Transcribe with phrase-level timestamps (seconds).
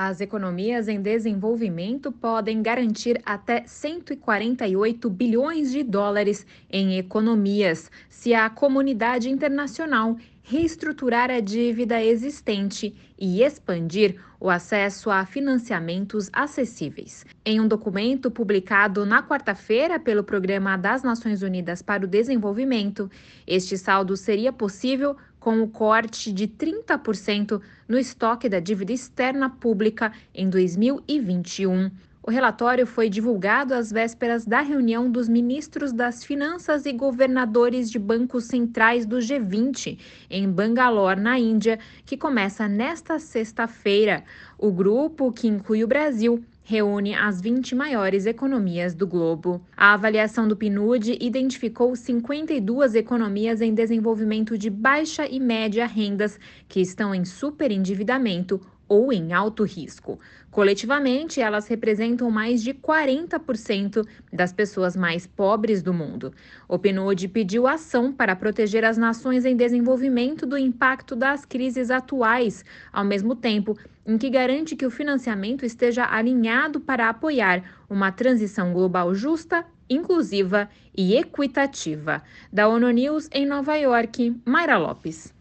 [0.00, 7.90] As economias em desenvolvimento podem garantir até 148 bilhões de dólares em economias.
[8.08, 10.16] Se a comunidade internacional
[10.48, 17.26] reestruturar a dívida existente e expandir o acesso a financiamentos acessíveis.
[17.44, 23.10] Em um documento publicado na quarta-feira pelo Programa das Nações Unidas para o Desenvolvimento,
[23.46, 30.12] este saldo seria possível com o corte de 30% no estoque da dívida externa pública
[30.34, 31.90] em 2021.
[32.28, 37.98] O relatório foi divulgado às vésperas da reunião dos ministros das Finanças e governadores de
[37.98, 44.24] bancos centrais do G20 em Bangalore, na Índia, que começa nesta sexta-feira.
[44.58, 49.58] O grupo, que inclui o Brasil, reúne as 20 maiores economias do globo.
[49.74, 56.38] A avaliação do PNUD identificou 52 economias em desenvolvimento de baixa e média rendas
[56.68, 60.18] que estão em superendividamento ou em alto risco.
[60.50, 66.32] Coletivamente, elas representam mais de 40% das pessoas mais pobres do mundo.
[66.66, 72.64] O PNUD pediu ação para proteger as nações em desenvolvimento do impacto das crises atuais,
[72.92, 78.72] ao mesmo tempo em que garante que o financiamento esteja alinhado para apoiar uma transição
[78.72, 82.22] global justa, inclusiva e equitativa.
[82.50, 85.37] Da ONU News em Nova York, Mayra Lopes.